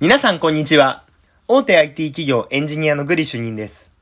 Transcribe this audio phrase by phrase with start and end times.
[0.00, 1.04] 皆さんこんにちは。
[1.46, 3.92] 大手 IT 企業エンジニアのグリ主任です。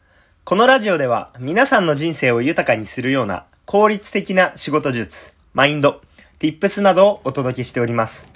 [0.43, 6.01] このラジオでは皆さんの人生を豊かにするような効率的な仕事術、マインド、
[6.39, 8.27] tips などをお届けしております。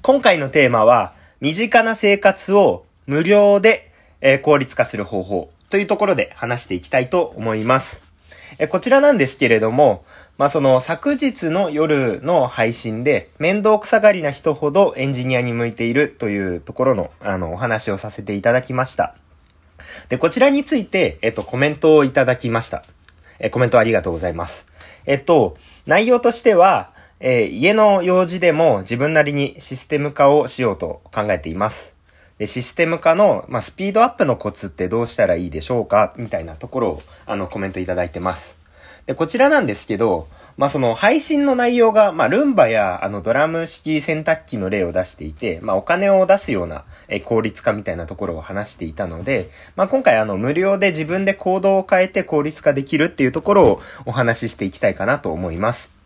[0.00, 3.90] 今回のテーマは、身近な生活を無料で、
[4.20, 8.11] えー効率化する方法というところで話していきたいと思います。
[8.58, 10.04] えこちらなんですけれども、
[10.38, 19.14] まあ、その昨日の夜の配信で面倒くさがりな人ほどエンジニアに向いているというところのあのお話をさせていただきました。
[20.08, 22.84] で、こちらについて、えっと、コメントをいただきました。
[23.38, 24.66] え、コメントありがとうございます。
[25.06, 31.94] えっと、内容としては、えー家の用事でも自分なりにシステム化をしようと考えています。
[32.42, 36.12] で、システム化の、まあ、スピードアップのコツってどうしたらいいでしょうか？
[36.16, 38.58] みたいなところを、あの、コメントいただいてます。
[39.06, 56.01] で、こちらなんですけど、まあ、その配信の内容が、まあ、ルンバや、あの、ドラム式洗濯機の例を出していて、まあ、お金を出すような、え効率化みたいなところを話していたので、まあ、今回あの、無料で自分で行動を変えて効率化できるっていうところをお話ししていきたいかなと思います。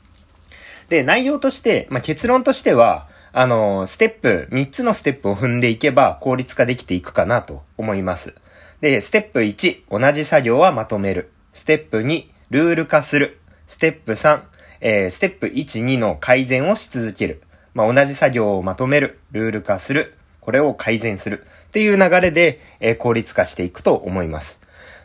[0.88, 8.34] で、内容として、まあ、結論としては、あの、ステップ、3つのステップを踏んでいけば効率化できていくかなと思います。
[8.80, 11.30] で、ステップ1、同じ作業はまとめる。
[11.52, 13.38] ステップ2、ルール化する。
[13.66, 14.42] ステップ3、
[14.80, 17.42] えーステップ1、2の改善をし続ける。
[17.74, 19.18] まあ、同じ作業をまとめる。
[19.32, 20.14] ルール化する。
[20.40, 21.44] これを改善する。
[21.68, 24.60] っていう流れで、えー効率化していくと思います。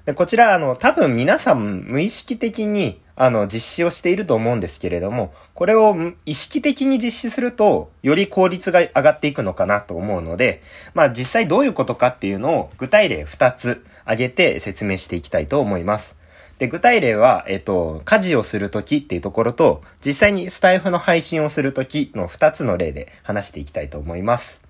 [0.06, 10.64] で、こちら、あの、多分皆さん無意識的に、あの、実施をしていると思うんですけれども、これを意識的に実施すると、より効率が上がっていくのかなと思うので、
[10.96, 16.18] まあ実際どういうことかっていうのを具体例2つ挙げて説明していきたいと思います。
[16.58, 24.64] で、具体例は、えっと、家事をするときっていうところと、実際にスタイフの配信をするときの2つの例で話していきたいと思います。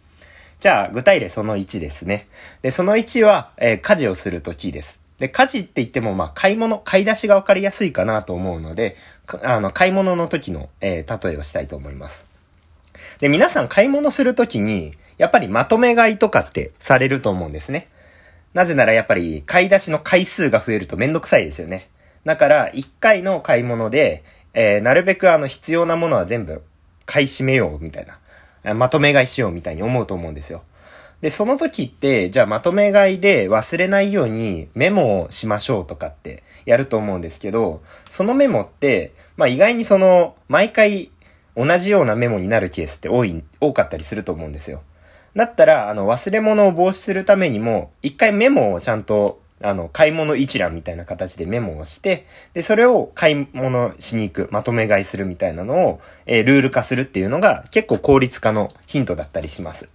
[0.59, 2.27] じゃあ、具体例その1ですね。
[2.63, 5.00] で、その1は、えー家事をするときです。
[5.21, 8.97] で、家事って言っても、まあ、買い物、買い出しがわかりやすいかなと思うので、
[9.43, 12.25] あの、買い物の時の、えー例えをしたいと思います。
[13.19, 17.87] で、皆さん買い物するときに、やっぱりまとめ買いとかってされると思うんですね。
[18.55, 21.87] なぜならやっぱり買い出しの回数が増えるとめんどくさいですよね。
[22.25, 24.23] だから、1回の買い物で、
[24.55, 26.63] えーなるべくあの必要なものは全部
[27.05, 28.07] 買い占めようみたい
[28.63, 28.73] な。
[28.73, 30.63] まとめ買いしようみたいに思うと思うんですよ。
[31.21, 41.11] で、その時って、じゃあまとめ買いで忘れないようにメモをしましょうとかってやると思うんですけど、そのメモって、まあ意外にその、毎回
[41.55, 44.81] 同じようなメモになるケースって多い、多かったりすると思うんですよ。
[45.35, 59.87] だったら、あの、忘れ物を防止するためにも、一回メモをちゃんと、あの、買い物一覧みたいな形でメモをして、で、それを買い物しに行く、まとめ買いするみたいなのを、えールール化するっていうのが結構効率化のヒントだったりします。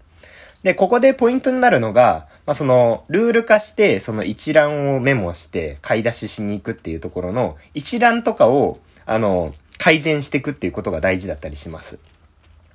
[0.66, 12.00] で、ここでポイントになるのが、まあ、その、ルール化して、その一覧をメモして、買い出ししに行くっていうところの、一覧とかを、あの、改善していくっていうことが大事だったりします。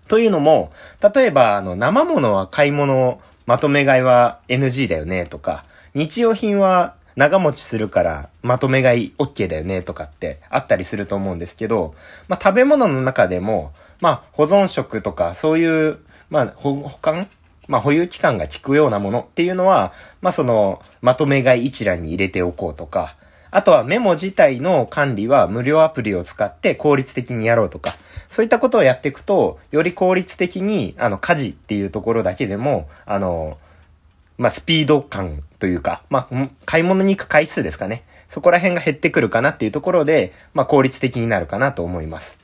[0.07, 0.71] というのも、
[1.13, 11.93] 例えば、あの、生物は買い物、まとめ買いは NG だよね、とか、日用品は長持ちするから、まとめ買い OK だよね、とかってあったりすると思うんですけど、
[12.29, 17.27] まあ、食べ物の中でも、まあ、保存食とか、そういう、まあ、保管
[17.71, 23.15] まあ、保有期間が効くようなものっていうのは、まあ、その、まとめ買い一覧に入れておこうとか、
[23.49, 27.95] あとはメモ自体の管理は無料アプリを使って効率的にやろうとか、
[28.27, 33.57] そういったことをやっていくと、より効率的に、あの、家事っていうところだけでも、あの、
[34.37, 38.03] まあ、スピード感というか、まあ、買い物に行く回数ですかね。
[38.27, 42.40] そこら辺が減ってくるかなっていうところで、まあ、効率的になるかなと思います。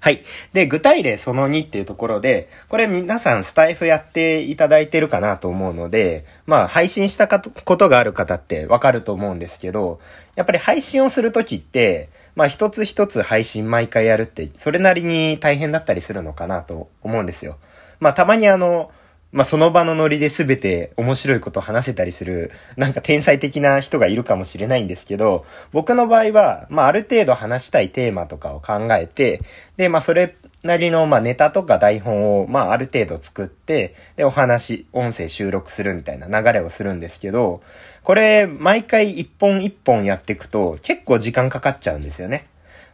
[0.00, 0.22] はい。
[0.52, 10.00] で、具体例その2っていうところで、これ皆さんスタイフやっていただいてるかなと思うので、まあ配信したことがある方ってわかると思うんですけど、
[10.36, 17.56] やっぱり配信をするときって、まあ一つ一つ配信毎回やるって、それなりに大変だったりするのかなと思うんですよ。
[18.00, 18.90] まあたまにあの、
[19.32, 29.42] まあ、その場のノリで全て面白いことを話せたりする、なんか天才的な人がいるかもしれないんですけど、僕の場合は、まあ、ある程度話したいテーマとかを考えて、
[29.76, 37.62] で、まあ、それなりの、まあ、ネタとか台本を、まあ、ある程度作って、で、お話、音声収録するみたいな流れをするんですけど、
[38.02, 42.49] これ、毎回一本一本やっていくと、結構時間かかっちゃうんですよね。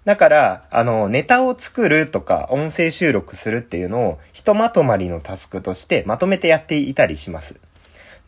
[0.06, 7.56] だから、あの、ネタを作るとか、音声収録するっていうのを、ひとまとまりのタスクとしてまとめてやっていたりします。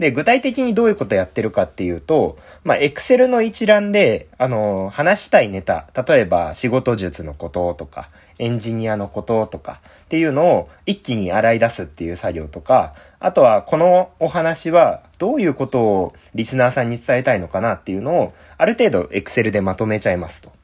[0.01, 8.09] で、具体的にどういうことやってるかっていうと、まあ、エクセルの一覧で、あの、話したいネタ、例えば仕事術のこととか、
[8.41, 20.58] エンジニアのこととかっていうのを一気に洗い出すっていう作業とか、あとはこのお話はどういうことをリスナーさんに伝えたいのかなっていうのを、ある程度エクセルでまとめちゃいますと。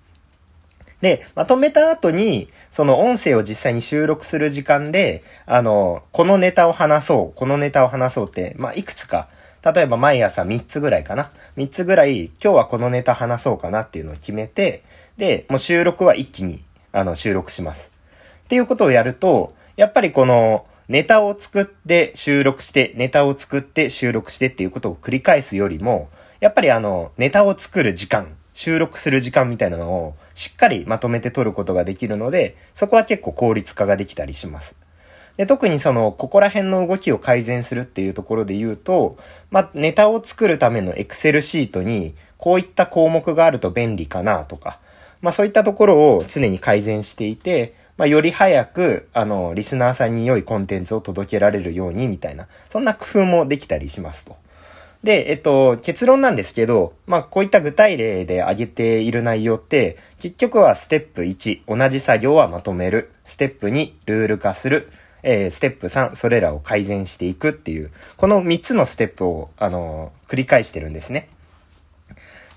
[1.04, 9.28] で、まとめた後に、その音声を実際に収録する時間で、あの、このネタを話そう、このネタを話そうって、まあ、いくつか、
[9.62, 11.30] 例えば毎朝3つぐらいかな。
[11.58, 14.82] 3つぐらい、今日はこのネタ話そうかなっていうのを決めて、
[15.18, 17.92] で、もう収録は一気に、あの、収録します。
[18.44, 26.08] っていうことをやると、やっぱりこの、ネタを作って収録して、ネタを作って収録してっていうことを繰り返すよりも、
[26.40, 34.74] やっぱりあの、ネタを作る時間、収録する時間みたいなのをしっかりまとめて取ることができるので、そこは結構効率化ができたりします。
[35.36, 39.18] で、特にその、ここら辺の動きを改善するっていうところで言うと、
[39.50, 44.78] まあ、ネタを作るための Excel シートに、こういった項目があると便利かなとか、
[45.20, 54.36] まあ、そういったところを常に改善していて、まあ、より早く、あの、リスナーさんに良いコンテンツを届けられるようにみたいな、そんな工夫もできたりしますと。
[55.04, 63.12] で、えっと、結論なんですけど、まあ、こういった具体例で挙げている内容って、結局はステップ1、同じ作業はまとめる。
[63.22, 64.90] ステップ2、ルール化する。
[65.22, 71.28] えー、ステップ3、それらを改善していくっていう、この3つのステップを、あのー、繰り返してるんですね。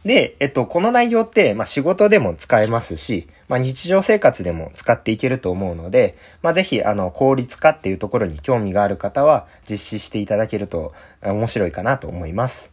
[0.08, 12.72] で、えっと、この内容って、まあ、仕事でも使えますし、まあ、日常生活でも使っていけると思うので、まあ、ぜひ、あの、効率化っていうところに興味がある方は、実施していただけると面白いかなと思います。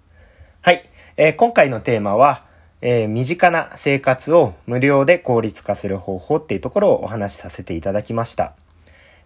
[0.62, 0.88] はい。
[1.16, 2.44] えー、今回のテーマは、
[2.80, 8.52] えー、身近な生活を無料で効率化する方法っていうところをお話しさせていただきました。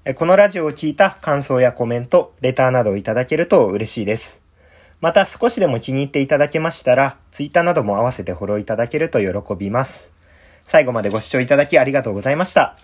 [0.06, 4.47] えー、このラジオを聞いた感想やコメント、レターなどをいただけると嬉しいです。
[5.00, 10.12] また少しでも気に入っていただけましたら、ツイッターなども合わせてフォローいただけると喜びます。
[10.66, 12.76] 最後までご視聴いただきありがとうございました。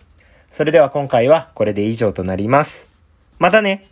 [0.50, 2.88] それでは今回はこれで以上となります。
[3.38, 3.88] またね